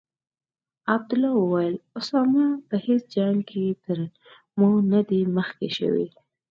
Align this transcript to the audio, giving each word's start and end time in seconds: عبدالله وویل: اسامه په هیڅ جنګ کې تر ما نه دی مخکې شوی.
عبدالله 0.93 1.33
وویل: 1.37 1.75
اسامه 1.99 2.45
په 2.67 2.75
هیڅ 2.85 3.03
جنګ 3.15 3.37
کې 3.49 3.65
تر 3.83 3.97
ما 4.59 4.69
نه 4.91 5.01
دی 5.09 5.21
مخکې 5.37 5.67
شوی. 5.77 6.07